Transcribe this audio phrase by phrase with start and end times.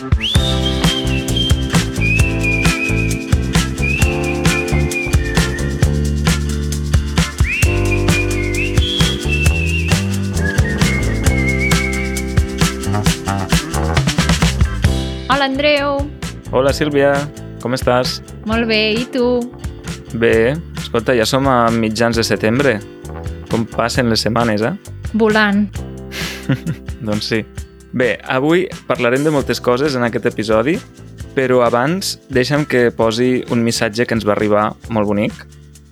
[0.00, 0.08] Hola,
[15.44, 16.08] Andreu.
[16.50, 17.12] Hola Sílvia,
[17.60, 18.22] com estàs?
[18.48, 19.52] Molt bé, i tu?
[20.16, 22.80] Bé, escolta, ja som a mitjans de setembre.
[23.52, 24.72] Com passen les setmanes, eh?
[25.12, 25.68] Volant.
[27.04, 27.44] doncs sí.
[27.92, 30.76] Bé, avui parlarem de moltes coses en aquest episodi,
[31.34, 35.34] però abans deixa'm que posi un missatge que ens va arribar molt bonic.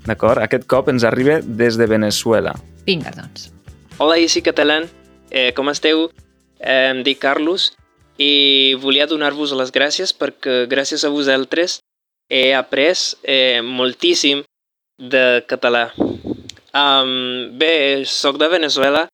[0.07, 0.39] D'acord?
[0.39, 2.55] Aquest cop ens arriba des de Venezuela.
[2.87, 3.51] Vinga, doncs.
[3.99, 4.87] Hola, Easy Catalan.
[5.31, 6.07] Eh, com esteu?
[6.61, 7.73] Eh, em dic Carlos
[8.19, 11.81] i volia donar-vos les gràcies perquè gràcies a vosaltres
[12.31, 14.43] he après eh, moltíssim
[14.99, 15.91] de català.
[16.75, 19.07] Um, bé, sóc de Venezuela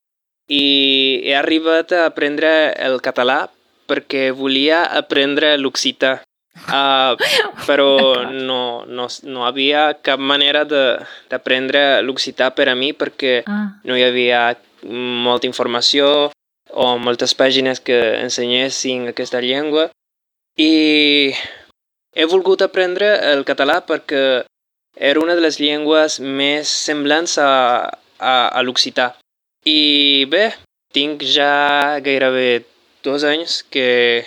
[0.50, 3.48] i he arribat a aprendre el català
[3.88, 6.20] perquè volia aprendre l'occità.
[6.54, 7.18] Uh,
[7.68, 13.96] però no, no, no havia cap manera d'aprendre l'occità per a mi perquè Ah, no
[13.98, 14.54] hi havia
[14.86, 16.30] molta informació
[16.70, 19.88] o moltes pàgines que ensenyessin aquesta llengua
[20.56, 21.34] i
[22.14, 24.44] he volgut aprendre el català perquè
[24.94, 27.50] era una de les llengües més semblants a,
[28.18, 29.16] a, a l'occità.
[29.64, 30.50] I bé,
[30.92, 32.64] tinc ja gairebé
[33.04, 34.24] dos anys que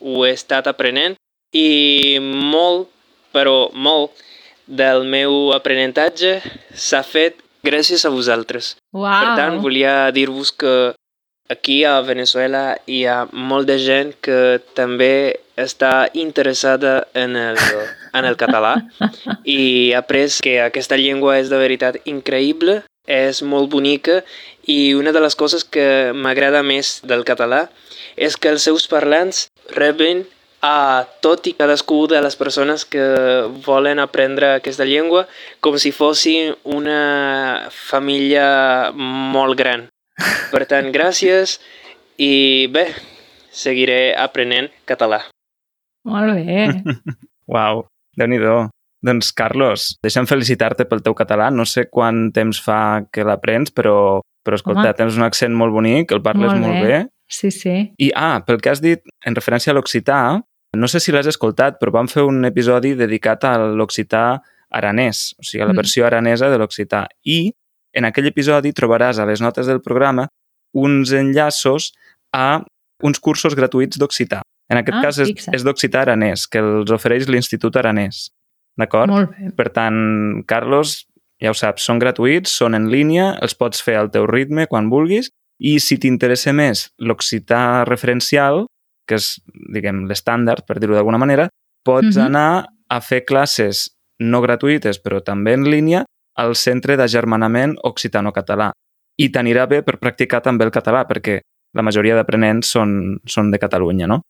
[0.00, 1.16] ho he estat aprenent
[1.54, 2.88] i molt,
[3.34, 4.14] però molt,
[4.66, 6.38] del meu aprenentatge
[6.74, 8.76] s'ha fet gràcies a vosaltres.
[8.92, 9.10] uau.
[9.10, 10.94] Per tant, volia dir-vos que
[11.48, 17.58] aquí a Venezuela hi ha molt de gent que també està interessada en el,
[18.12, 18.74] en el català
[19.44, 24.20] i ha après que aquesta llengua és de veritat increïble, és molt bonica
[24.66, 27.66] i una de les coses que m'agrada més del català
[28.16, 30.24] és que els seus parlants reben
[30.66, 33.04] a tot i cadascú de les persones que
[33.66, 35.26] volen aprendre aquesta llengua
[35.60, 39.86] com si fossin una família molt gran.
[40.50, 41.58] Per tant, gràcies
[42.16, 42.88] i bé,
[43.52, 45.26] seguiré aprenent català.
[46.08, 46.70] Molt bé.
[47.52, 48.40] Uau, déu nhi
[49.06, 51.50] Doncs, Carlos, deixa'm felicitar-te pel teu català.
[51.54, 54.94] No sé quant temps fa que l'aprens, però, però escolta, Home.
[54.98, 56.88] tens un accent molt bonic, el parles Molt molt, bé.
[56.88, 57.06] bé.
[57.28, 57.76] Sí, sí.
[57.98, 60.18] I, ah, pel que has dit en referència a l'occità,
[60.76, 64.40] no sé si l'has escoltat, però vam fer un episodi dedicat a l'occità
[64.70, 65.76] aranès, o sigui, a la Mm.
[65.76, 67.06] versió aranesa de l'occità.
[67.24, 67.52] I
[67.94, 70.28] en aquell episodi trobaràs a les notes del programa
[70.74, 71.92] uns enllaços
[72.32, 72.62] a
[73.02, 74.42] uns cursos gratuïts d'occità.
[74.68, 78.30] En aquest Ah, cas és, és d'occità aranès, que els ofereix l'Institut Aranès.
[78.76, 79.10] D'acord?
[79.10, 79.50] Molt bé.
[79.56, 81.06] Per tant, Carlos,
[81.42, 84.90] ja ho saps, són gratuïts, són en línia, els pots fer al teu ritme quan
[84.92, 88.66] vulguis i si t'interessa més l'occità referencial,
[89.08, 89.36] que és,
[89.72, 91.48] diguem, l'estàndard, per dir-ho d'alguna manera,
[91.84, 92.24] pots Mhm.
[92.26, 96.04] anar a fer classes no gratuïtes, però també en línia,
[96.36, 98.70] al Centre d'Agermanament Occitano-Català.
[99.18, 101.40] I t'anirà bé per practicar també el català, perquè
[101.74, 104.20] la majoria d'aprenents són, són de Catalunya, no?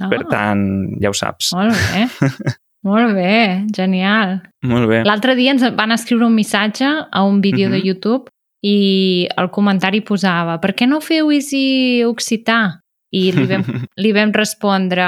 [0.00, 1.52] Ah, Per tant, ja ho saps.
[1.54, 2.08] Molt bé.
[2.84, 4.42] Molt bé, genial.
[4.62, 5.02] Molt bé.
[5.08, 7.86] L'altre dia ens van escriure un missatge a un vídeo de Mhm.
[7.86, 8.28] YouTube
[8.62, 12.80] i el comentari posava per què no feu Easy Occità?
[13.12, 13.62] I li vam,
[13.96, 15.06] li vam respondre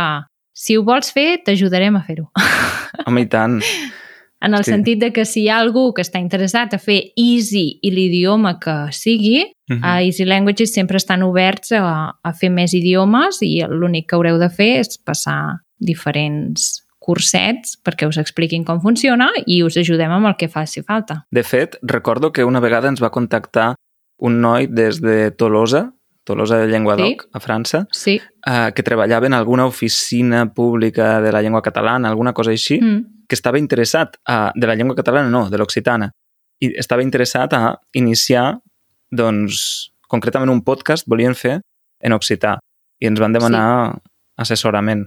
[0.55, 2.31] si ho vols fer, t'ajudarem a fer-ho.
[3.07, 3.61] Home, i tant.
[4.39, 4.71] En el Sí.
[4.71, 8.59] sentit de que si hi ha algú que està interessat a fer Easy i l'idioma
[8.61, 9.81] que sigui, Mhm.
[9.83, 14.39] a Easy Languages sempre estan oberts a, a fer més idiomes i l'únic que haureu
[14.39, 20.27] de fer és passar diferents cursets perquè us expliquin com funciona i us ajudem amb
[20.33, 21.23] el que faci falta.
[21.31, 23.75] De fet, recordo que una vegada ens va contactar
[24.19, 25.93] un noi des de Tolosa,
[26.27, 27.29] Tolosa de Llenguadoc, Sí.
[27.33, 28.21] a França, Sí.
[28.47, 33.27] eh, que treballava en alguna oficina pública de la llengua catalana, alguna cosa així, Mm.
[33.29, 36.11] que estava interessat a, de la llengua catalana, no, de l'occitana,
[36.61, 38.59] i estava interessat a iniciar,
[39.11, 41.61] doncs, concretament un podcast volien fer
[42.01, 42.59] en occità
[42.99, 43.99] i ens van demanar
[44.37, 45.07] assessorament.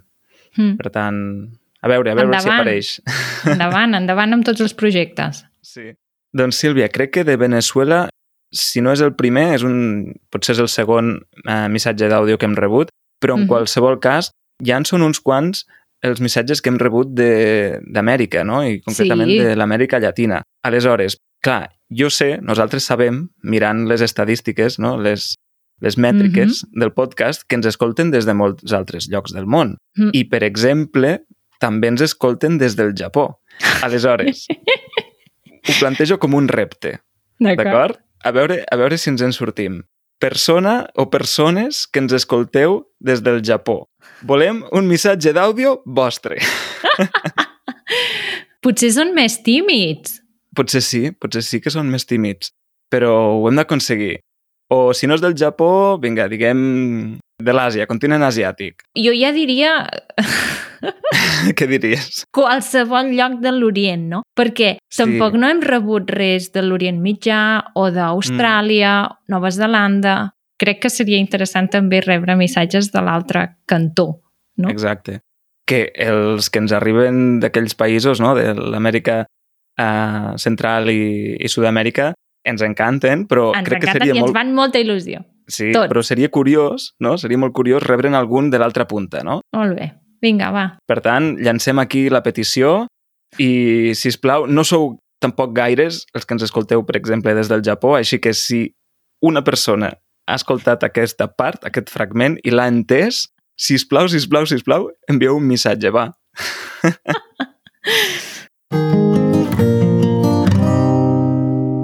[0.58, 0.78] Mm.
[0.78, 2.60] Per tant, a veure, a veure si Endavant.
[2.62, 3.02] apareix.
[3.48, 5.46] Endavant, endavant amb tots els projectes.
[5.62, 5.92] Sí.
[6.36, 8.08] Doncs Sílvia, crec que de Venezuela,
[8.52, 11.16] si no és el primer, és un, potser és el segon
[11.46, 12.90] eh, missatge d'àudio que hem rebut,
[13.22, 13.48] però en Mhm.
[13.48, 14.32] qualsevol cas
[14.64, 15.66] ja en són uns quants
[16.02, 18.64] els missatges que hem rebut de- d'Amèrica, no?
[18.64, 19.40] I concretament Sí.
[19.40, 20.42] de l'Amèrica Llatina.
[20.64, 24.98] Aleshores, clar, jo sé, nosaltres sabem, mirant les estadístiques, no?
[24.98, 25.36] les,
[25.82, 29.78] les mètriques del podcast, que ens escolten des de molts altres llocs del món.
[29.96, 30.10] Mm.
[30.14, 31.22] I, per exemple,
[31.60, 33.42] també ens escolten des del Japó.
[33.84, 37.00] Aleshores, ho plantejo com un repte,
[37.40, 38.00] d'acord?
[38.24, 39.84] A veure, a veure si ens en sortim.
[40.20, 43.86] Persona o persones que ens escolteu des del Japó.
[44.28, 46.40] volem un missatge d'àudio vostre.
[48.64, 50.18] Potser són més tímids.
[50.56, 52.52] Potser sí, potser sí que són més tímids,
[52.92, 54.18] però ho hem d'aconseguir.
[54.76, 58.84] O si no és del Japó, vinga, diguem de l'Àsia, continent asiàtic.
[59.00, 59.74] Jo ja diria
[61.58, 62.24] Què diries?
[62.36, 64.22] qualsevol lloc de l'Orient, no?
[64.38, 65.04] Perquè Sí.
[65.04, 69.34] tampoc no hem rebut res de l'Orient Mitjà o d'Austràlia, Mm.
[69.36, 70.18] Nova Zelanda...
[70.60, 74.20] Crec que seria interessant també rebre missatges de l'altre cantó,
[74.60, 74.68] no?
[74.68, 75.22] Exacte.
[75.66, 79.22] Que els que ens arriben d'aquells països, no?, de l'Amèrica
[79.80, 82.10] eh, Central i, i Sud-amèrica,
[82.44, 84.36] ens encanten, però ens crec que encanten seria i ens molt...
[84.36, 85.24] van molta il·lusió.
[85.50, 85.90] Sí, tots.
[85.90, 87.18] però seria curiós, no?
[87.18, 89.42] Seria molt curiós rebre'n algun de l'altra punta, no?
[89.56, 89.92] Molt bé.
[90.22, 90.66] Vinga, va.
[90.88, 92.88] Per tant, llancem aquí la petició
[93.40, 97.50] i, si us plau, no sou tampoc gaires els que ens escolteu, per exemple, des
[97.52, 98.70] del Japó, així que si
[99.26, 99.94] una persona
[100.30, 103.26] ha escoltat aquesta part, aquest fragment, i l'ha entès,
[103.60, 106.12] si us plau, si us plau, si us plau, envieu un missatge, va.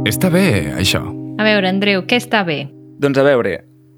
[0.06, 1.02] Està bé, això.
[1.42, 2.75] A veure, Andreu, què està bé?
[3.00, 3.58] Doncs a veure,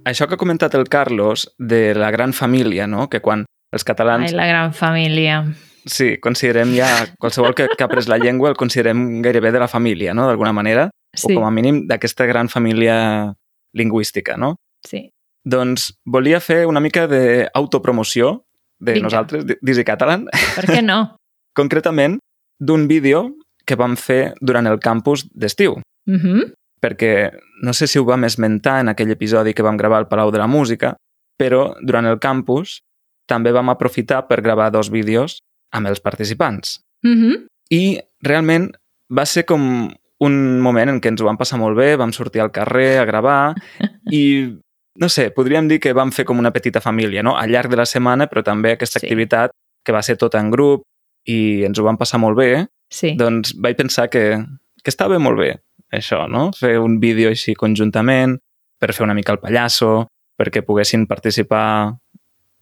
[0.10, 3.10] això que ha comentat el Carlos de la gran família, no?
[3.10, 5.42] que quan els catalans Ai, la gran família.
[5.88, 6.88] Sí, considerem ja
[7.20, 10.52] qualsevol que, que ha après la llengua el considerem gairebé de la família, no?, d'alguna
[10.54, 13.34] manera, Sí, o com a mínim d'aquesta gran família
[13.74, 14.56] lingüística, no?
[14.86, 15.08] sí.
[15.48, 18.44] Doncs volia fer una mica d'autopromoció
[18.84, 19.06] de Vinga.
[19.06, 20.26] nosaltres, d'Easy Catalan,
[20.58, 21.16] Per què no?
[21.60, 22.18] concretament
[22.60, 23.30] d'un vídeo
[23.66, 26.54] que vam fer durant el campus d'estiu, Uh -huh.
[26.82, 27.32] Perquè
[27.64, 30.38] no sé si ho vam esmentar en aquell episodi que vam gravar al Palau de
[30.42, 30.96] la Música,
[31.38, 32.82] però durant el campus
[33.28, 35.40] també vam aprofitar per gravar dos vídeos
[35.74, 36.82] amb els participants.
[37.04, 37.48] Uh -huh.
[37.70, 38.72] I realment
[39.12, 42.42] va ser com un moment en què ens ho vam passar molt bé, vam sortir
[42.42, 43.54] al carrer a gravar
[44.12, 44.56] i,
[44.96, 47.38] no sé, podríem dir que vam fer com una petita família, no?
[47.38, 49.06] Al llarg de la setmana, però també aquesta Sí.
[49.06, 49.52] activitat
[49.86, 50.82] que va ser tota en grup
[51.26, 53.16] i ens ho vam passar molt bé, Sí.
[53.16, 54.46] doncs vaig pensar que,
[54.84, 55.60] que estava molt bé
[55.94, 56.52] això, no?
[56.58, 58.38] Fer un vídeo així conjuntament,
[58.80, 60.08] per fer una mica el pallasso,
[60.38, 61.96] perquè poguessin participar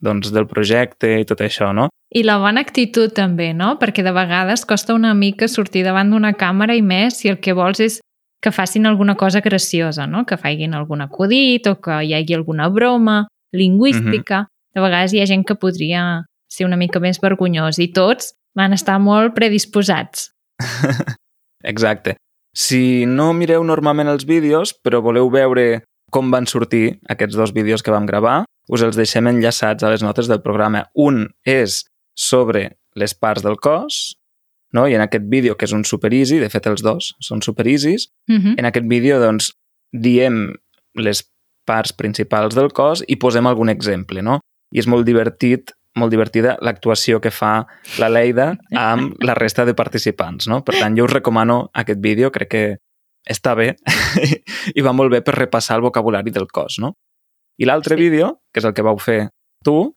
[0.06, 1.89] doncs, del projecte i tot això, no?
[2.16, 3.75] I la bona actitud també, no?
[3.81, 7.56] Perquè de vegades costa una mica sortir davant d'una càmera i més si el que
[7.57, 8.00] vols és
[8.44, 10.25] que facin alguna cosa graciosa, no?
[10.25, 13.25] Que facin algun acudit o que hi hagi alguna broma
[13.56, 14.45] lingüística.
[14.75, 18.75] De vegades hi ha gent que podria ser una mica més vergonyós i tots van
[18.75, 20.30] estar molt predisposats.
[21.71, 22.16] Exacte.
[22.56, 27.84] Si no mireu normalment els vídeos, però voleu veure com van sortir aquests dos vídeos
[27.84, 30.86] que vam gravar, us els deixem enllaçats a les notes del programa.
[30.96, 31.84] Un és
[32.16, 34.16] sobre les parts del cos,
[34.72, 34.88] no?
[34.88, 37.68] i en aquest vídeo, que és un super easy, de fet els dos són super
[37.68, 38.56] easys, Uh -huh.
[38.57, 39.52] en aquest vídeo doncs,
[39.92, 40.54] diem
[40.96, 41.25] les
[41.66, 44.40] parts principals del cos i posem algun exemple, no?
[44.72, 47.65] I és molt divertit molt divertida l'actuació que fa
[48.00, 50.62] la Leida amb la resta de participants, no?
[50.63, 52.63] Per tant, jo us recomano aquest vídeo, crec que
[53.30, 53.75] està bé
[54.77, 56.94] i va molt bé per repassar el vocabulari del cos, no?
[57.57, 58.01] I l'altre Sí.
[58.01, 59.30] vídeo, que és el que vau fer
[59.63, 59.95] tu,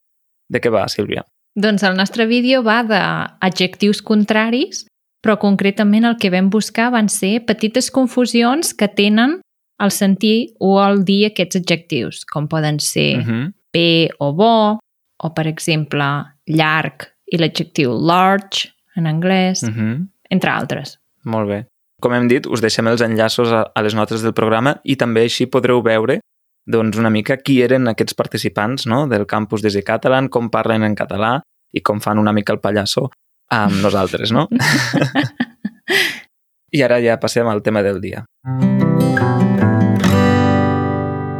[0.49, 1.25] de què va, Sílvia?
[1.59, 4.87] Doncs el nostre vídeo va d'adjectius contraris,
[5.25, 9.41] però concretament el que vam buscar van ser petites confusions que tenen
[9.79, 13.53] al sentir o al dir aquests adjectius, com poden ser Uh -huh.
[13.73, 14.79] bé o bo,
[15.23, 16.05] o per exemple
[16.47, 20.07] llarg i l'adjectiu large en anglès, Uh -huh.
[20.31, 20.99] entre altres.
[21.25, 21.67] Molt bé.
[22.01, 25.21] Com hem dit, us deixem els enllaços a, a les notes del programa i també
[25.23, 26.21] així podreu veure
[26.67, 29.07] doncs, una mica qui eren aquests participants no?
[29.09, 31.41] del campus d'Easy Catalan, com parlen en català
[31.73, 33.11] i com fan una mica el pallasso
[33.51, 34.49] amb nosaltres, no?
[36.71, 38.25] I ara ja passem al tema del dia.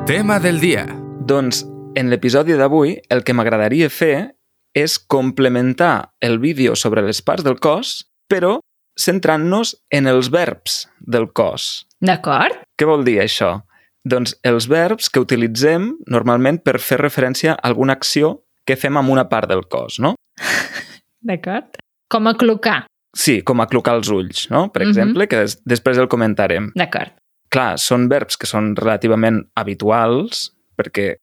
[0.07, 0.87] Tema del dia.
[1.21, 4.35] Doncs en l'episodi d'avui el que m'agradaria fer
[4.77, 8.59] és complementar el vídeo sobre les parts del cos, però
[8.99, 11.87] centrant-nos en els verbs del cos.
[12.01, 12.61] D'acord?
[12.79, 13.63] Què vol dir això?
[14.09, 19.11] Doncs els verbs que utilitzem normalment per fer referència a alguna acció que fem amb
[19.11, 20.15] una part del cos, no?
[21.29, 21.79] D'acord.
[22.09, 22.85] Com a clocar.
[23.17, 24.69] Sí, com aclucar els ulls, no?
[24.73, 24.89] Per Mhm.
[24.91, 26.71] exemple, que des després el comentarem.
[26.77, 27.13] D'acord.
[27.51, 31.17] Clar, són verbs que són relativament habituals, perquè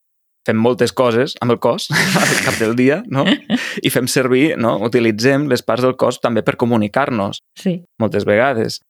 [0.45, 1.87] fem moltes coses amb el cos
[2.21, 3.25] al cap del dia, no?
[3.81, 4.77] I fem servir, no?
[4.85, 7.79] Utilitzem les parts del cos també per comunicar-nos Sí.
[7.99, 8.81] moltes vegades.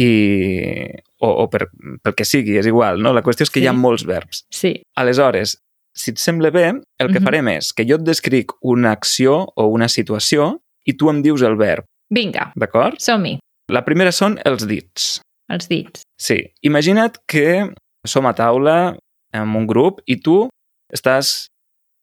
[0.00, 0.88] I...
[1.22, 1.68] O, o per,
[2.02, 3.12] pel que sigui, és igual, no?
[3.14, 3.64] La qüestió és que Sí.
[3.66, 4.44] hi ha molts verbs.
[4.50, 4.72] Sí.
[4.98, 5.58] Aleshores,
[5.94, 6.66] si et sembla bé,
[6.98, 7.24] el que Mhm.
[7.24, 11.42] farem és que jo et descric una acció o una situació i tu em dius
[11.42, 12.98] el verb, Vinga, d'acord?
[12.98, 13.38] som-hi.
[13.70, 15.20] La primera són els dits.
[15.48, 16.02] Els dits.
[16.18, 17.70] Sí, imagina't que
[18.06, 18.96] som a taula
[19.32, 20.48] amb un grup i tu
[20.94, 21.48] estàs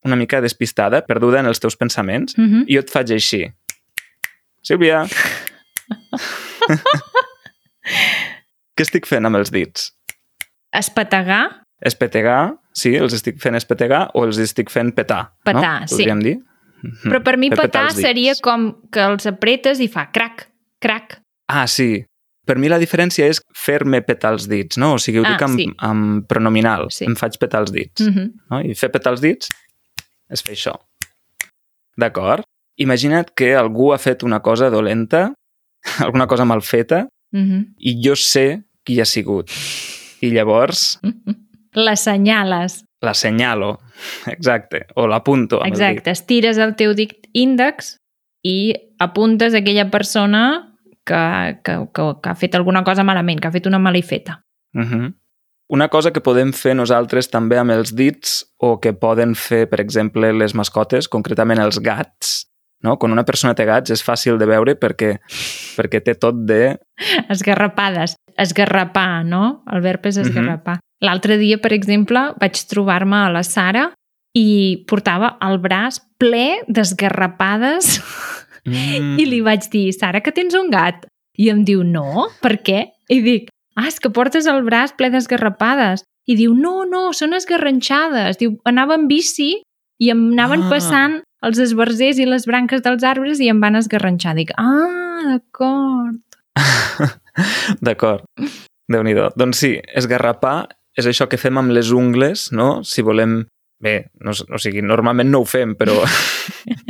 [0.06, 2.64] una mica despistada, perduda en els teus pensaments, Mm -hmm.
[2.68, 3.52] i jo et faig així.
[4.64, 5.06] Sílvia!
[8.76, 9.92] Què estic fent amb els dits?
[10.76, 15.88] Espetegar, Espetegar, sí, els estic fent espetegar o els estic fent petar, Petar, no?
[15.88, 15.96] sí.
[15.96, 16.36] Podríem dir?
[17.06, 18.02] Però per mi Fer petar dits.
[18.02, 20.50] seria com que els apretes i fa crac,
[20.84, 21.18] crac.
[21.48, 22.06] Ah, sí.
[22.50, 24.96] Per mi la diferència és fer-me petar els dits, no?
[24.96, 25.68] O sigui, ho Ah, dic amb, sí.
[25.86, 26.88] amb pronominal.
[26.90, 27.06] Sí.
[27.06, 28.02] Em faig petar els dits.
[28.02, 28.32] Mm -hmm.
[28.50, 28.62] no?
[28.66, 29.50] I fer petar els dits
[30.34, 30.74] és fer això.
[31.98, 32.44] D'acord?
[32.80, 35.34] Imagina't que algú ha fet una cosa dolenta,
[36.06, 37.66] alguna cosa mal feta, Mm -hmm.
[37.78, 39.52] i jo sé qui ha sigut.
[40.22, 41.00] I llavors
[41.74, 42.84] L'assenyales.
[43.02, 43.80] l'assenyalo,
[44.28, 45.72] exacte, o l'apunto amb el.
[45.72, 47.98] Exacte, estires el teu dit índex
[48.44, 50.69] i apuntes aquella persona
[51.10, 51.22] que,
[51.66, 54.44] que, que, que ha fet alguna cosa malament, que ha fet una malifeta.
[54.78, 55.10] Uh -huh.
[55.70, 59.80] Una cosa que podem fer nosaltres també amb els dits o que poden fer, per
[59.82, 62.48] exemple, les mascotes, concretament els gats,
[62.82, 62.98] no?
[62.98, 65.20] Quan una persona té gats és fàcil de veure perquè,
[65.78, 66.78] perquè té tot de...
[67.30, 68.16] Esgarrapades.
[68.38, 69.64] Esgarrapar, no?
[69.72, 70.26] El verb és Mhm.
[70.26, 70.80] esgarrapar.
[71.02, 73.94] L'altre dia, per exemple, vaig trobar-me a la Sara
[74.34, 78.02] i portava el braç ple d'esgarrapades
[78.68, 79.18] Mm.
[79.20, 81.06] i li vaig dir, Sara, que tens un gat?
[81.40, 82.84] I em diu, no, per què?
[83.10, 83.50] I dic,
[83.80, 86.04] ah, és que portes el braç ple d'esgarrapades.
[86.30, 88.38] I diu, no, no, són esgarranxades.
[88.38, 89.62] Diu, anava en bici
[90.00, 90.70] i em anaven Ah.
[90.70, 94.36] passant els esbarzers i les branques dels arbres i em van esgarranxar.
[94.36, 96.20] Dic, ah, d'acord.
[97.86, 98.26] D'acord.
[98.90, 102.84] déu nhi Doncs sí, esgarrapar és això que fem amb les ungles, no?
[102.84, 103.46] Si volem...
[103.80, 106.02] Bé, no, o sigui, normalment no ho fem, però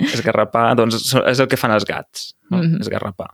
[0.00, 2.58] esgarrapar doncs, és el que fan els gats, no?
[2.62, 2.80] Mhm.
[2.80, 3.30] esgarrapar.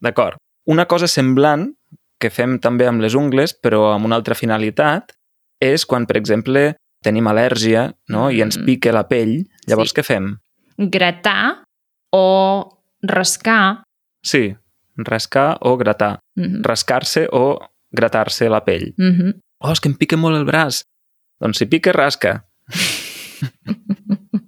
[0.00, 0.36] D'acord.
[0.66, 1.70] Una cosa semblant
[2.18, 5.12] que fem també amb les ungles, però amb una altra finalitat,
[5.60, 8.30] és quan, per exemple, tenim al·lèrgia no?
[8.30, 8.64] i ens Mhm.
[8.66, 9.96] pique la pell, llavors Sí.
[10.00, 10.38] què fem?
[10.78, 11.62] Gratar
[12.12, 13.84] o rascar.
[14.22, 14.56] Sí,
[14.96, 16.20] rascar o gratar.
[16.36, 16.62] Mhm.
[16.64, 17.58] Rascar-se o
[17.92, 18.94] gratar-se la pell.
[18.98, 19.40] Mhm.
[19.60, 20.82] Oh, és que em pica molt el braç.
[21.40, 22.46] Doncs si pica, rasca.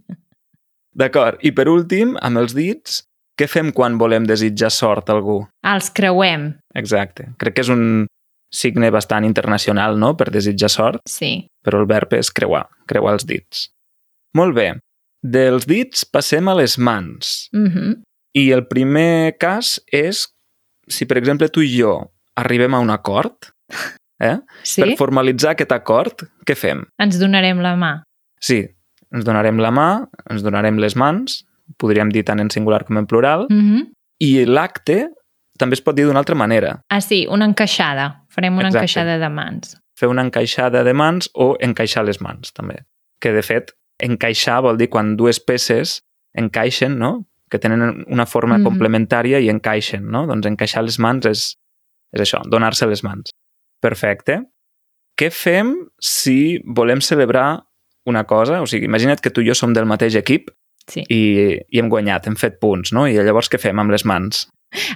[0.99, 1.39] D'acord.
[1.47, 3.03] I per últim, amb els dits,
[3.39, 5.45] què fem quan volem desitjar sort a algú?
[5.67, 7.31] Els creuem, Exacte.
[7.39, 8.07] Crec que és un
[8.55, 11.47] signe bastant internacional, no?, per desitjar sort, sí.
[11.65, 13.69] però el verb és creuar, creuar els dits.
[14.39, 14.69] Molt bé.
[15.23, 17.49] Dels dits passem a les mans.
[17.53, 18.03] Mhm.
[18.39, 20.29] I el primer cas és
[20.89, 21.95] si, per exemple, tu i jo
[22.39, 23.51] arribem a un acord,
[24.21, 24.39] eh?
[24.63, 24.83] Sí?
[24.83, 26.85] per formalitzar aquest acord, què fem?
[27.03, 27.93] Ens donarem la mà.
[28.41, 28.63] Sí,
[29.13, 31.45] ens donarem la mà, ens donarem les mans,
[31.79, 33.93] podríem dir tant en singular com en plural, Mhm.
[34.21, 35.11] i l'acte
[35.59, 36.83] també es pot dir d'una altra manera.
[36.89, 38.25] Ah, sí, una encaixada.
[38.29, 38.79] Farem una Exacte.
[38.85, 39.77] encaixada de mans.
[39.97, 42.85] Fer una encaixada de mans o encaixar les mans, també.
[43.21, 46.03] Que, de fet, encaixar vol dir quan dues peces
[46.35, 47.27] encaixen, no?
[47.51, 48.65] que tenen una forma Mhm.
[48.65, 50.27] complementària i encaixen, no?
[50.27, 51.57] Doncs encaixar les mans és,
[52.13, 53.31] és això, donar-se les mans.
[53.81, 54.43] Perfecte.
[55.19, 57.65] Què fem si volem celebrar
[58.09, 58.63] una cosa?
[58.63, 60.51] O sigui, imagina't que tu i jo som del mateix equip
[60.89, 61.03] Sí.
[61.13, 61.21] i,
[61.69, 63.03] i hem guanyat, hem fet punts, no?
[63.05, 64.47] I llavors què fem amb les mans?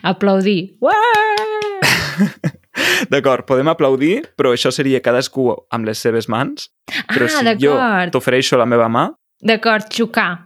[0.08, 0.78] Aplaudir.
[3.12, 6.70] D'acord, podem aplaudir, però això seria cadascú amb les seves mans.
[7.12, 7.74] Però ah, si jo
[8.14, 9.10] t'ofereixo la meva mà,
[9.42, 10.44] D'acord, xocar.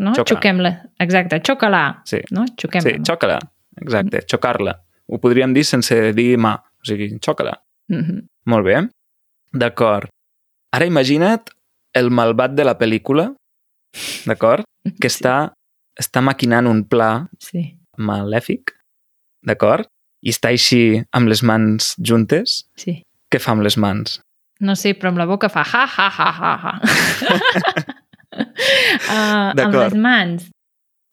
[0.00, 0.14] No?
[0.16, 0.70] Xoquem-la.
[1.04, 2.00] Exacte, xoca-la.
[2.08, 2.46] sí, No?
[2.58, 3.36] Xoquem sí, xoca-la.
[3.82, 4.78] Exacte, xocar-la.
[5.12, 6.54] Ho podríem dir sense dir mà.
[6.56, 7.52] O sigui, xoca-la.
[7.92, 8.22] Mhm.
[8.46, 8.78] Molt bé.
[9.52, 10.08] D'acord.
[10.72, 11.52] Ara imagina't
[11.94, 13.30] el malvat de la pel·lícula,
[14.26, 14.64] d'acord?
[15.00, 15.52] Que està,
[16.00, 17.62] està maquinant un pla Sí,
[17.96, 18.74] malèfic,
[19.46, 19.86] d'acord?
[20.24, 22.64] I està així amb les mans juntes.
[22.76, 23.02] sí.
[23.32, 24.20] Què fa amb les mans?
[24.62, 26.74] No sé, però amb la boca fa ha, ha, ha, ha, ha.
[29.10, 30.44] uh, amb les mans.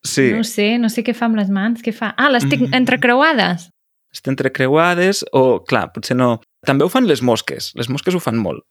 [0.05, 1.81] Sí, No sé, no sé què fa amb les mans.
[1.85, 2.11] Què fa?
[2.17, 2.73] Ah, les tinc Mm.
[2.81, 3.69] entrecreuades.
[4.13, 6.41] estan entrecreuades o, clar, potser no...
[6.67, 7.71] També ho fan les mosques.
[7.79, 8.61] Les mosques ho fan molt.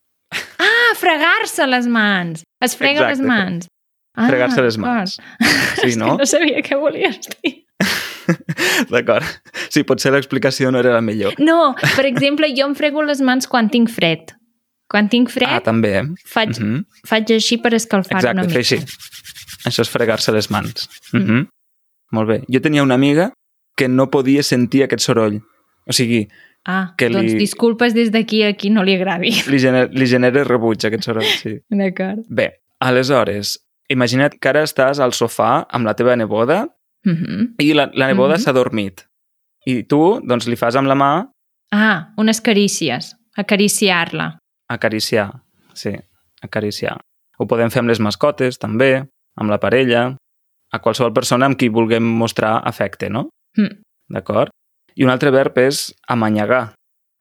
[0.61, 0.70] Ah,
[1.01, 2.45] fregar-se les mans.
[2.63, 3.69] Es frega Exacte, les mans.
[4.17, 5.17] Ah, fregar-se les mans.
[5.81, 6.17] Sí, no?
[6.21, 7.55] no sabia què volies dir.
[8.93, 9.25] D'acord.
[9.73, 11.35] Sí, potser l'explicació no era la millor.
[11.41, 14.35] No, per exemple, jo em frego les mans quan tinc fred.
[14.91, 15.93] Quan tinc fred, Ah, també.
[16.01, 16.05] eh?
[16.27, 16.85] faig, Mhm.
[17.07, 18.59] faig així per escalfar Exacte, una mica.
[18.59, 18.77] així.
[19.65, 20.89] Això és fregar-se les mans.
[21.13, 21.19] Mm.
[21.21, 21.49] Mhm.
[22.13, 22.41] Molt bé.
[22.51, 23.33] Jo tenia una amiga
[23.77, 25.41] que no podia sentir aquest soroll.
[25.87, 26.29] O sigui,
[26.67, 29.31] Ah, que doncs li- disculpes des d'aquí a qui no li agradi.
[29.53, 31.57] li, gener, li genera rebuig aquest soroll, sí.
[31.71, 32.21] D'acord.
[32.29, 33.57] Bé, aleshores,
[33.89, 36.67] imagina't que ara estàs al sofà amb la teva neboda
[37.07, 37.55] Uh -huh.
[37.59, 38.41] i la, la neboda Mhm.
[38.43, 39.07] s'ha dormit.
[39.67, 41.31] I tu, doncs, li fas amb la mà
[41.73, 43.17] Ah, unes carícies.
[43.37, 44.39] Acariciar-la.
[44.69, 45.43] acariciar.
[45.75, 45.91] Sí,
[46.43, 47.01] acariciar.
[47.39, 49.05] Ho podem fer amb les mascotes, també,
[49.37, 50.17] amb la parella,
[50.73, 53.31] a qualsevol persona amb qui vulguem mostrar afecte, no?
[53.57, 53.83] Mm.
[54.09, 54.51] D'acord?
[54.95, 56.75] I un altre verb és amanyagar.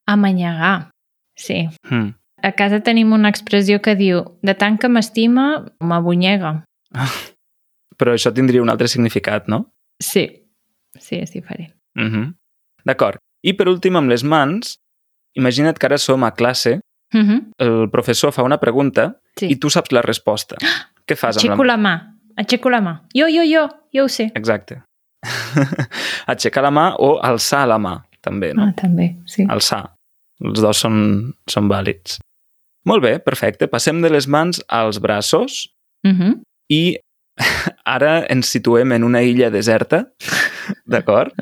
[0.07, 0.89] Amanyagar.
[1.37, 1.67] Sí.
[1.89, 2.13] Mm.
[2.41, 6.63] A casa tenim una expressió que diu de tant que m'estima, m'abunyega.
[7.99, 9.65] Però això tindria un altre significat, no?
[10.01, 10.25] Sí.
[10.97, 11.73] Sí, és diferent.
[11.95, 12.33] Mm -hmm.
[12.85, 13.17] D'acord.
[13.43, 14.77] I per últim, amb les mans,
[15.35, 16.79] imagina't que ara som a classe,
[17.13, 17.51] Uh -huh.
[17.57, 19.47] el professor fa una pregunta Sí.
[19.49, 20.55] i tu saps la resposta.
[21.07, 22.15] Què fas amb Aixeco la la mà.
[22.35, 23.01] Aixeco la mà.
[23.15, 23.67] Jo, jo, jo.
[23.93, 24.31] Jo ho sé.
[24.35, 24.83] Exacte.
[26.31, 27.95] Aixecar la mà o alçar la mà,
[28.25, 28.69] també, no?
[28.69, 29.45] Ah, també, sí.
[29.49, 29.83] Alçar.
[30.39, 32.19] Els dos són, són vàlids.
[32.87, 33.67] Molt bé, perfecte.
[33.67, 35.67] Passem de les mans als braços
[36.07, 36.33] Uh -huh.
[36.71, 36.95] i
[37.85, 40.05] ara ens situem en una illa deserta,
[40.87, 41.33] d'acord?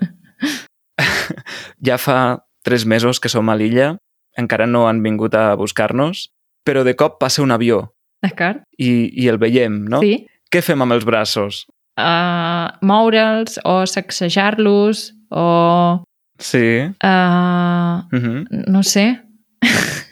[1.81, 3.97] ja fa tres mesos que som a l'illa,
[4.37, 6.29] encara no han vingut a buscar-nos,
[6.65, 7.93] però de cop passa un avió
[8.23, 8.63] D'acord?
[8.77, 9.99] i, i el veiem, no?
[10.01, 10.25] Sí.
[10.49, 11.67] Què fem amb els braços?
[11.97, 16.03] Uh, moure'ls o sacsejar-los o...
[16.39, 16.85] Sí.
[17.03, 18.45] Uh, Uh -huh.
[18.67, 19.21] no sé.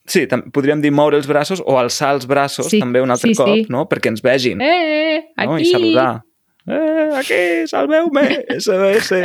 [0.05, 3.35] Sí, podríem dir moure els braços o alçar els braços Sí, també un altre sí,
[3.35, 3.65] cop, sí.
[3.69, 3.87] no?
[3.89, 4.61] Perquè ens vegin.
[4.61, 5.47] Eh, aquí!
[5.47, 5.57] no?
[5.59, 6.21] I saludar.
[6.67, 9.11] Eh, aquí, salveu-me, SOS.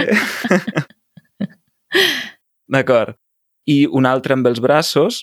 [2.73, 3.17] D'acord.
[3.67, 5.23] I un altre amb els braços,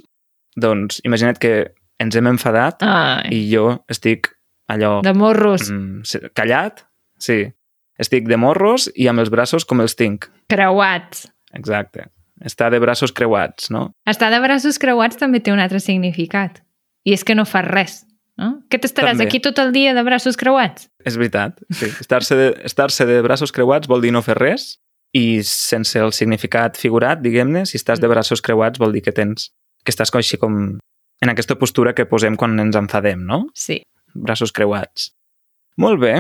[0.56, 4.30] doncs imagina't que ens hem enfadat Ai, i jo estic
[4.70, 6.84] allò de morros, mm, callat,
[7.20, 7.54] sí.
[7.98, 10.30] Estic de morros i amb els braços com els tinc.
[10.54, 11.28] creuats.
[11.58, 12.12] Exacte.
[12.46, 13.96] Està de braços creuats, no?
[14.06, 16.62] Estar de braços creuats també té un altre significat.
[17.08, 17.96] I és que no fas res.
[18.38, 18.62] No?
[18.70, 19.26] Que t'estaràs També.
[19.26, 20.92] aquí tot el dia de braços creuats?
[21.02, 21.88] És veritat, sí.
[22.04, 24.76] Estar-se de, estar de braços creuats vol dir no fer res
[25.18, 29.50] i sense el significat figurat, diguem-ne, si estàs de braços creuats vol dir que tens
[29.84, 33.48] que estàs com així com en aquesta postura que posem quan ens enfadem, no?
[33.58, 33.80] Sí.
[34.14, 35.10] Braços creuats.
[35.82, 36.20] Molt bé.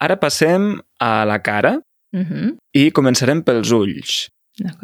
[0.00, 1.80] Ara passem a la cara
[2.12, 2.56] Uh -huh.
[2.74, 4.28] i començarem pels ulls.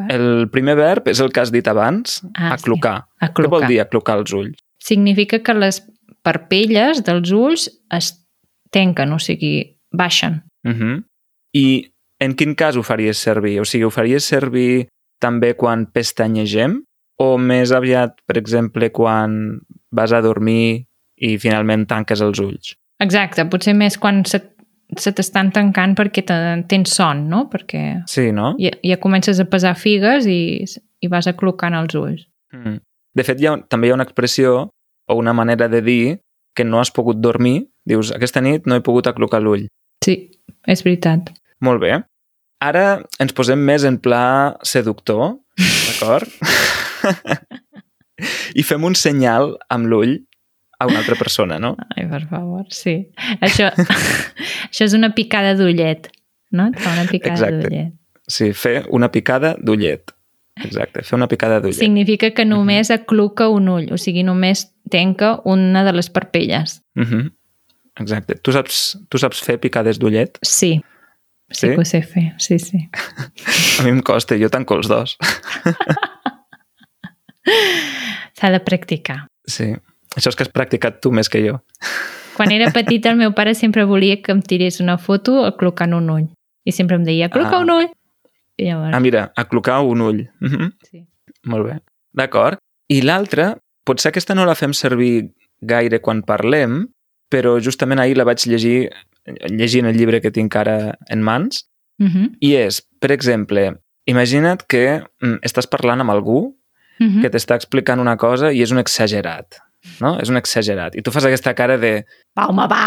[0.09, 3.07] El primer verb és el que has dit abans, Ah, aclucar.
[3.21, 3.27] sí.
[3.35, 4.57] Què vol dir aclucar els ulls?
[4.79, 5.83] Significa que les
[6.23, 8.13] parpelles dels ulls es
[8.71, 10.43] tanquen, o sigui, baixen.
[10.65, 11.05] Uh -huh.
[11.53, 13.61] I en quin cas ho faries servir?
[13.61, 14.89] O sigui, ho faries servir
[15.21, 16.83] també quan pestanyegem?
[17.19, 20.87] O més aviat, per exemple, quan vas a dormir
[21.17, 22.77] i finalment tanques els ulls?
[23.01, 24.41] Exacte, potser més quan se,
[24.99, 26.37] se t'estan tancant perquè te,
[26.71, 27.47] tens son, no?
[27.51, 28.55] Perquè Sí, no?
[28.63, 30.65] ja, ja comences a pesar figues i,
[31.03, 32.27] i vas aclucant els ulls.
[32.55, 32.79] Mm.
[33.17, 34.57] De fet, hi ha, també hi ha una expressió
[35.09, 36.19] o una manera de dir
[36.57, 37.67] que no has pogut dormir.
[37.87, 39.67] Dius, aquesta nit no he pogut aclucar l'ull.
[40.05, 40.17] Sí,
[40.67, 41.33] és veritat.
[41.65, 41.99] Molt bé.
[42.65, 45.37] Ara ens posem més en pla seductor,
[45.89, 46.31] d'acord?
[48.57, 50.17] I fem un senyal amb l'ull
[50.79, 51.77] a una altra persona, no?
[51.97, 53.09] Ai, per favor, sí.
[53.41, 53.71] Això,
[54.71, 56.11] això és una picada d'ullet,
[56.53, 56.69] no?
[56.73, 57.95] Et fa una picada d'ullet.
[58.27, 60.13] Sí, fer una picada d'ullet.
[60.65, 61.79] Exacte, fer una picada d'ullet.
[61.79, 66.81] Significa que només acluca un ull, o sigui, només tenca una de les parpelles.
[66.95, 67.33] Mm -hmm.
[68.01, 68.35] Exacte.
[68.43, 70.39] Tu saps, tu saps fer picades d'ullet?
[70.43, 70.83] Sí,
[71.51, 71.69] sí, Sí?
[71.69, 72.89] que ho sé fer, sí, sí.
[73.81, 75.17] A mi em costa, jo tanco els dos.
[78.37, 79.29] S'ha de practicar.
[79.47, 79.75] Sí.
[80.17, 81.59] Això és que has practicat tu més que jo.
[82.37, 86.11] Quan era petita, el meu pare sempre volia que em tirés una foto aclucant un
[86.11, 86.27] ull.
[86.65, 87.61] I sempre em deia, acluca Ah.
[87.63, 87.89] un ull.
[88.57, 90.31] I llavors, Ah, mira, aclucar un ull.
[90.41, 90.73] Mm -hmm.
[90.91, 91.07] sí.
[91.45, 91.81] Molt bé.
[92.15, 92.59] D'acord.
[92.89, 96.89] I l'altra, potser aquesta no la fem servir gaire quan parlem,
[97.31, 98.91] però justament ahir la vaig llegir
[99.51, 102.37] llegint el llibre que tinc ara en mans, Uh -huh.
[102.41, 106.55] i és, per exemple, imagina't que mm, estàs parlant amb algú
[107.01, 107.21] Uh -huh.
[107.23, 109.47] que t'està explicant una cosa i és un exagerat,
[110.03, 110.17] no?
[110.23, 110.97] És un exagerat.
[110.99, 111.93] I tu fas aquesta cara de...
[112.37, 112.87] Va, home, va!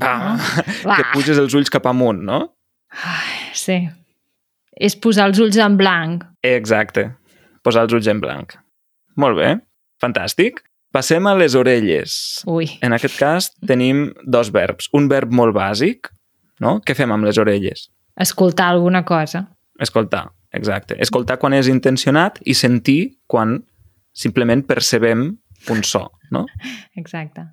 [0.00, 0.14] Va,
[0.88, 0.96] Va!
[0.98, 2.40] que puges els ulls cap amunt, no?
[2.94, 3.78] Ai, sí.
[4.74, 6.24] És posar els ulls en blanc.
[6.42, 7.08] Exacte.
[7.64, 8.56] Posar els ulls en blanc.
[9.20, 9.52] Molt bé.
[10.02, 10.60] Fantàstic.
[10.94, 12.12] Passem a les orelles.
[12.46, 14.88] Ui, En aquest cas tenim dos verbs.
[14.94, 16.10] Un verb molt bàsic,
[16.62, 16.76] no?
[16.86, 17.88] Què fem amb les orelles?
[18.14, 19.40] escoltar alguna cosa.
[19.82, 20.94] Escoltar, exacte.
[21.02, 23.56] Escoltar quan és intencionat i sentir quan
[24.14, 25.32] simplement percebem
[25.70, 26.46] un so, no?
[26.96, 27.48] Exacte.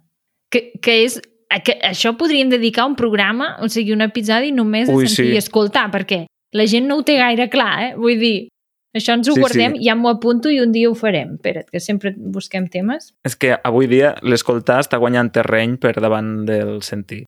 [0.51, 1.21] Que, que és...
[1.65, 5.33] Que això podríem dedicar un programa, o sigui, un episodi només a Ui, sentir sí.
[5.35, 6.21] i escoltar, perquè
[6.55, 7.89] la gent no ho té gaire clar, eh?
[7.99, 8.47] Vull dir,
[8.95, 9.83] això ens ho Sí, guardem, sí.
[9.83, 11.33] ja m'ho apunto i un dia ho farem.
[11.35, 13.11] Espera't, que sempre busquem temes.
[13.27, 17.25] És que avui dia l'escoltar està guanyant terreny per davant del sentir.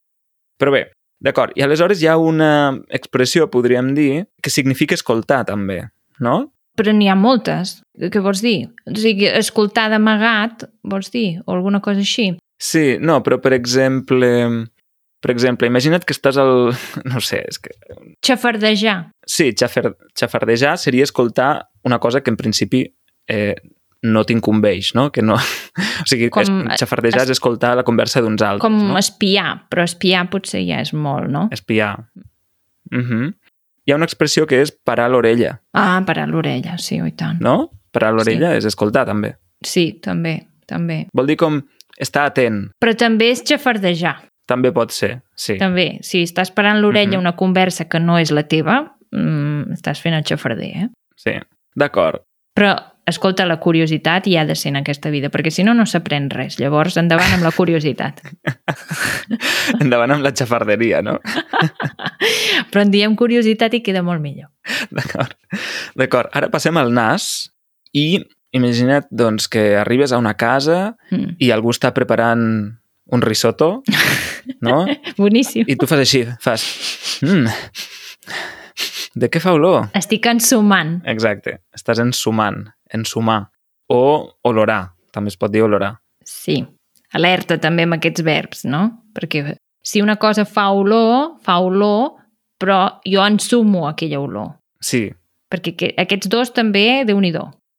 [0.56, 0.86] Però bé,
[1.20, 1.52] d'acord.
[1.60, 5.82] I aleshores hi ha una expressió, podríem dir, que significa escoltar també,
[6.24, 6.54] no?
[6.78, 7.76] Però n'hi ha moltes.
[8.10, 8.70] Què vols dir?
[8.90, 11.42] O sigui, escoltar d'amagat, vols dir?
[11.46, 12.32] O alguna cosa així?
[12.58, 14.30] Sí, no, però per exemple...
[15.24, 16.74] Per exemple, imagina't que estàs al...
[17.12, 17.72] No sé, és que...
[18.26, 18.98] Xafardejar.
[19.26, 22.82] Sí, xafer, xafardejar seria escoltar una cosa que en principi
[23.32, 23.56] eh,
[24.04, 25.12] no t'incumbeix, no?
[25.16, 25.38] Que no...
[26.04, 28.98] O sigui, Com- es, xafardejar es- és escoltar la conversa d'uns altres, Com no?
[29.00, 31.46] espiar, però espiar potser ja és molt, no?
[31.56, 31.94] Espiar.
[32.92, 33.32] Uh
[33.86, 37.42] Hi ha una expressió que és parar l'orella, Ah, parar l'orella, sí, oi tant.
[37.42, 37.72] no?
[37.92, 39.36] Parar l'orella és escoltar, també.
[39.64, 41.08] Sí, també, també.
[41.14, 41.62] Vol dir com
[42.00, 42.72] estar atent.
[42.80, 44.16] Però també és xafardejar.
[44.48, 45.58] També pot ser, sí.
[45.58, 47.20] També, si estàs parant l'orella Mhm.
[47.20, 50.90] una conversa que no és la teva, mm, estàs fent el xafarder, eh?
[51.16, 51.32] Sí,
[51.76, 52.22] d'acord.
[52.56, 52.76] Però,
[53.08, 56.30] escolta, la curiositat hi ha de ser en aquesta vida, perquè si no, no s'aprèn
[56.32, 56.58] res.
[56.62, 58.22] Llavors, endavant amb la curiositat.
[59.84, 61.18] Endavant amb la xafarderia, no?
[62.72, 64.50] Però en diem curiositat i queda molt millor.
[64.94, 65.36] D'acord.
[66.00, 66.32] D'acord.
[66.36, 67.50] Ara passem al nas
[67.94, 68.22] i
[68.54, 71.36] imagina't doncs, que arribes a una casa Mm.
[71.40, 72.42] i algú està preparant
[73.14, 73.84] un risotto,
[74.66, 74.86] no?
[75.18, 75.66] Boníssim.
[75.68, 76.64] I tu fas així, fas...
[77.22, 77.46] Mm,
[79.14, 79.92] de què fa olor?
[79.94, 80.96] Estic ensumant.
[81.06, 81.60] Exacte.
[81.78, 83.50] Estàs ensumant, ensumar.
[83.90, 85.98] O olorar, també es pot dir olorar.
[86.24, 86.66] Sí.
[87.14, 89.04] Alerta també amb aquests verbs, no?
[89.14, 92.14] Perquè si una cosa fa olor, fa olor,
[92.58, 94.56] però jo ensumo aquella olor.
[94.82, 95.12] Sí.
[95.52, 97.34] Perquè que- aquests dos també, déu nhi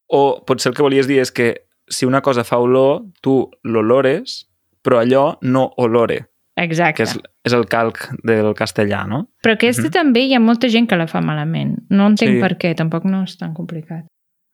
[0.09, 4.47] O potser el que volies dir és que si una cosa fa olor, tu l'olores,
[4.83, 6.95] però allò no olore, Exacte.
[6.97, 9.29] que és, és el calc del castellà, no?
[9.43, 9.91] Però aquesta Mhm.
[9.91, 11.79] també hi ha molta gent que la fa malament.
[11.89, 12.41] No entenc Sí.
[12.41, 14.05] per què, tampoc no és tan complicat.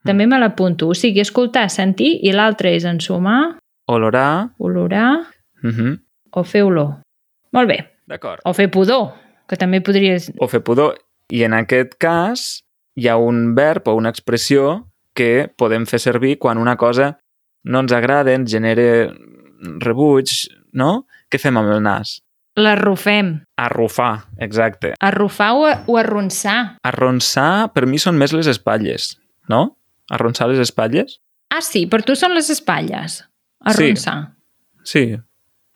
[0.05, 0.89] També me l'apunto.
[0.89, 3.57] O sigui, escoltar, sentir, i l'altre és ensumar,
[3.91, 4.51] Olorar...
[4.59, 5.27] olorar
[5.63, 5.99] Uh -huh.
[6.31, 7.01] o fer olor.
[7.53, 7.91] Molt bé.
[8.07, 8.41] D'acord.
[8.45, 9.13] O fer pudor,
[9.47, 10.33] que també podries...
[10.39, 10.97] O fer pudor.
[11.29, 12.63] I en aquest cas
[12.97, 17.21] hi ha un verb o una expressió que podem fer servir quan una cosa
[17.65, 19.13] no ens agrada, ens genera
[19.81, 20.31] rebuig,
[20.73, 21.07] no?
[21.31, 22.23] Què fem amb el nas?
[22.57, 23.45] L'arrufem.
[23.57, 24.95] Arrufar, exacte.
[25.01, 26.77] Arrufar o, o arronsar.
[26.83, 29.77] Arronsar, per mi són més les espatlles, no?
[30.11, 31.21] Arronsar les espatlles?
[31.51, 33.21] Ah, sí, per tu són les espatlles.
[33.65, 34.35] Arronsar.
[34.85, 35.05] Sí.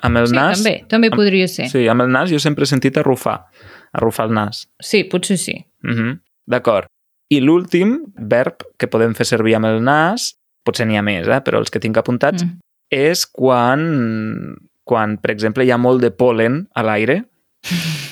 [0.05, 0.59] Amb el Sí, nas...
[0.63, 1.69] també, també amb- podria ser.
[1.71, 1.79] Sí.
[1.79, 3.45] Sí, amb el nas jo sempre he sentit arrufar.
[3.95, 4.67] Arrufar el nas.
[4.83, 5.55] sí, potser sí.
[5.85, 6.21] Uh -huh.
[6.47, 6.87] D'acord.
[7.31, 11.41] I l'últim verb que podem fer servir amb el nas, potser n'hi ha més, eh?
[11.41, 12.59] però els que tinc apuntats, Mm.
[12.91, 17.25] és quan, quan, per exemple, hi ha molt de pol·len a l'aire.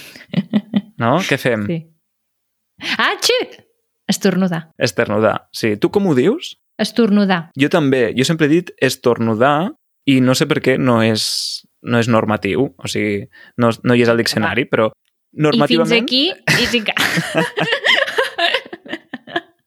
[0.99, 1.19] No?
[1.19, 1.67] Què fem?
[1.67, 1.87] sí.
[2.99, 3.33] Ah, xi!
[4.13, 4.67] Estornudar.
[4.77, 5.49] Esternudar.
[5.57, 5.77] Sí.
[5.81, 6.59] Tu com ho dius?
[6.81, 7.51] Estornudar.
[7.59, 8.13] Jo també.
[8.17, 9.73] Jo sempre he dit estornudar
[10.09, 11.25] i no sé per què no és,
[11.83, 12.73] no és normatiu.
[12.77, 16.05] O sigui, no, no hi és al diccionari, però I fins normativament...
[16.05, 16.95] aquí, i sí que...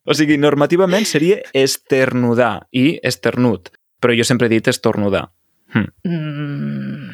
[0.05, 3.71] O sigui, normativament seria esternudar i esternut.
[3.97, 5.31] Però jo sempre he dit estornudar.
[5.73, 7.09] Mm,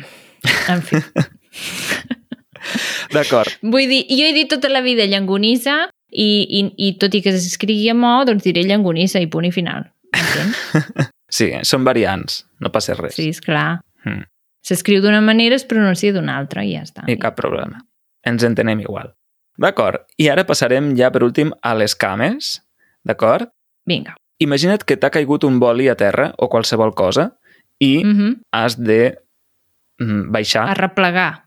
[0.74, 1.00] en fi.
[3.15, 3.48] D'acord.
[3.63, 6.28] Vull dir, jo he dit tota la vida llangonissa i,
[6.60, 9.88] i, i tot i que s'escrigui a mo, doncs diré llangonissa i punt i final.
[10.13, 11.10] Entens?
[11.32, 12.41] Sí, són variants.
[12.60, 13.13] No passa res.
[13.15, 13.80] Sí, és clar.
[14.04, 14.26] Mm.
[14.67, 17.06] S'escriu d'una manera, es pronuncia d'una altra i ja està.
[17.08, 17.80] I cap problema.
[18.28, 19.13] Ens entenem igual.
[19.56, 20.04] D'acord.
[20.19, 22.58] I ara passarem ja per últim a les cames.
[23.08, 23.47] D'acord?
[23.88, 24.17] Vinga.
[24.43, 27.30] Imagina't que t'ha caigut un boli a terra o qualsevol cosa
[27.80, 28.36] i Mm -hmm.
[28.52, 29.15] has de
[30.00, 30.67] mm, baixar.
[30.69, 31.45] Arreplegar.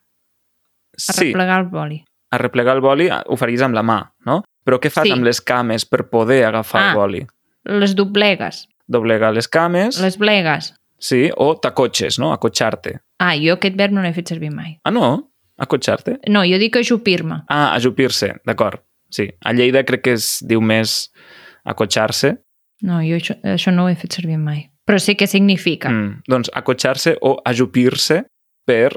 [0.96, 2.04] sí, Arreplegar el boli.
[2.30, 4.42] arreplegar el boli ho faries amb la mà, no?
[4.64, 5.12] Però què fas Sí.
[5.12, 6.90] amb les cames per poder agafar Ah.
[6.90, 7.26] el boli?
[7.64, 8.68] Les doblegues.
[8.86, 10.74] Doblegar les cames, Les blegues.
[10.98, 12.32] sí, o t'acotxes, no?
[12.32, 13.00] Acotxar-te.
[13.18, 14.78] Ah, jo aquest verb no l'he fet servir mai.
[14.84, 15.30] Ah, no?
[15.58, 16.18] Acotxar-te?
[16.28, 17.42] No, jo dic ajupir-me.
[17.48, 18.80] Ah, ajupir-se, d'acord.
[19.10, 21.10] Sí, a Lleida crec que es diu més
[21.64, 22.38] acotxar-se.
[22.82, 24.70] No, jo això, això no ho he fet servir mai.
[24.86, 25.88] Però sé què significa.
[25.88, 28.24] Mm, doncs acotxar-se o ajupir-se
[28.66, 28.90] per,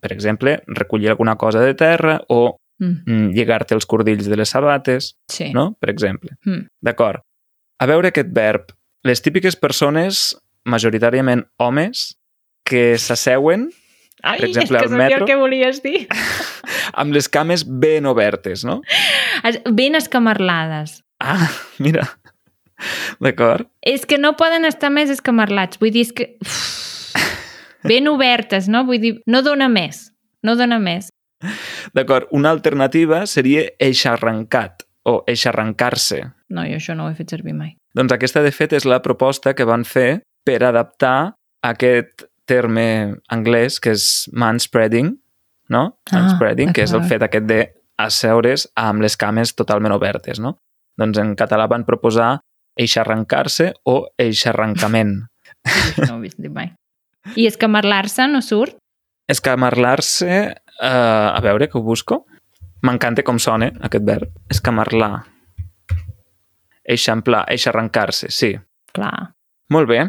[0.00, 3.02] per exemple, recollir alguna cosa de terra o Mm.
[3.06, 5.52] mm, lligar-te els cordills de les sabates, Sí.
[5.54, 5.76] no?
[5.80, 6.34] Per exemple.
[6.44, 6.66] Mm.
[6.82, 7.22] D'acord.
[7.78, 8.72] A veure aquest verb.
[9.06, 12.16] Les típiques persones, majoritàriament homes,
[12.64, 13.70] que s'asseuen
[14.22, 15.24] Ai, Per exemple, és que al sabia metro.
[15.24, 16.06] el que volies dir.
[17.00, 18.80] amb les cames ben obertes, no?
[19.72, 21.00] Ben escamarlades.
[21.18, 21.48] Ah,
[21.82, 22.04] mira.
[23.22, 23.66] D'acord.
[23.82, 25.78] És que no poden estar més escamarlats.
[25.82, 26.36] Vull dir, és que...
[26.42, 27.12] Uf,
[27.90, 28.84] ben obertes, no?
[28.86, 30.12] Vull dir, no dona més.
[30.42, 31.11] No dona més.
[31.96, 32.28] D'acord.
[32.30, 36.22] Una alternativa seria eixarrancat o eixarrancar-se.
[36.52, 37.74] No, jo això no ho he fet servir mai.
[37.96, 41.34] Doncs aquesta, de fet, és la proposta que van fer per adaptar
[41.66, 45.12] aquest terme anglès que és manspreading,
[45.72, 45.82] no?
[46.10, 47.60] Ah, Manspreading, que és el fet aquest de
[48.02, 50.56] asseure's amb les cames totalment obertes, no?
[50.98, 52.40] Doncs en català van proposar
[52.78, 55.18] eixarrancar-se o eixarrancament.
[56.08, 56.72] No ho he vist mai.
[57.38, 58.78] I escamarlar-se no surt?
[59.30, 60.58] Escamarlar-se...
[60.80, 62.24] Uh, a veure, que ho busco.
[62.82, 64.30] M'encanta com sona aquest verb.
[64.50, 65.24] Escamarlar.
[66.84, 68.56] Eixamplar, eixarrancar-se, sí.
[68.92, 69.32] Clar.
[69.70, 70.00] Molt bé.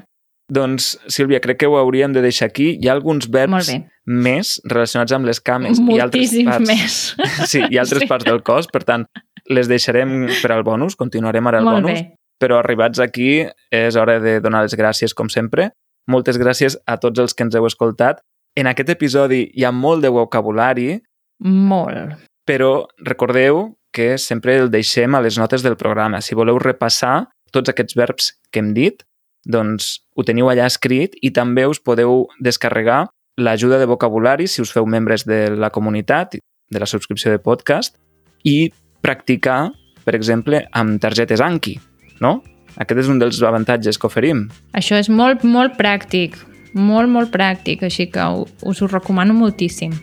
[0.54, 2.74] Doncs, Sílvia, crec que ho hauríem de deixar aquí.
[2.82, 3.70] Hi ha alguns verbs
[4.06, 6.68] més relacionats amb les cames i altres parts.
[6.68, 6.98] més.
[7.52, 8.10] Sí, i altres Sí.
[8.10, 9.06] parts del cos, per tant,
[9.48, 12.18] les deixarem per al bonus, continuarem ara al Molt bonus, bé.
[12.42, 15.72] però arribats aquí és hora de donar les gràcies, com sempre.
[16.08, 18.20] Moltes gràcies a tots els que ens heu escoltat.
[18.56, 21.00] En aquest episodi hi ha molt de vocabulari,
[21.42, 22.20] Molt.
[22.46, 26.22] però recordeu que sempre el deixem a les notes del programa.
[26.22, 29.02] Si voleu repassar tots aquests verbs que hem dit,
[29.46, 34.72] doncs ho teniu allà escrit i també us podeu descarregar l'ajuda de vocabulari si us
[34.72, 37.98] feu membres de la comunitat, de la subscripció de podcast,
[38.46, 39.74] i practicar,
[40.06, 41.80] per exemple, amb targetes Anki,
[42.22, 42.42] no?
[42.78, 44.48] Aquest és un dels avantatges que oferim.
[44.74, 46.38] Això és molt, molt pràctic.
[46.74, 48.26] Molt, molt pràctic, així que
[48.66, 49.94] us ho recomano moltíssim.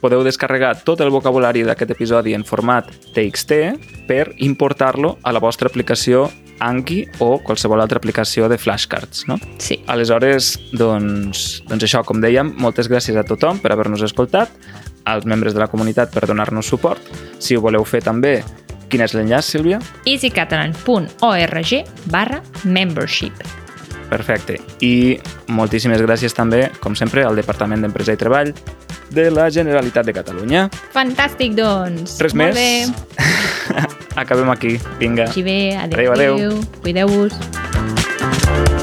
[0.00, 5.70] Podeu descarregar tot el vocabulari d'aquest episodi en format TXT per importar-lo a la vostra
[5.72, 6.28] aplicació
[6.60, 9.36] Anki o qualsevol altra aplicació de flashcards, no?
[9.60, 9.80] Sí.
[9.92, 14.52] Aleshores, doncs, doncs això, com dèiem, moltes gràcies a tothom per haver-nos escoltat,
[15.04, 17.02] als membres de la comunitat per donar-nos suport.
[17.38, 18.40] Si ho voleu fer també,
[18.88, 19.80] quin és l'enllaç, Sílvia?
[20.06, 21.76] easycatalan.org
[22.10, 23.65] barra membership.
[24.10, 24.60] Perfecte.
[24.86, 28.52] I moltíssimes gràcies també, com sempre, al Departament d'Empresa i Treball
[29.10, 30.68] de la Generalitat de Catalunya.
[30.94, 32.18] Fantàstic, doncs.
[32.22, 32.90] Res Molt més?
[32.90, 33.26] bé.
[34.22, 34.78] Acabem aquí.
[34.98, 35.28] Vinga.
[35.28, 36.34] Així bé, adéu, Adéu, adéu.
[36.34, 36.64] adéu.
[36.82, 38.75] Cuideu-vos.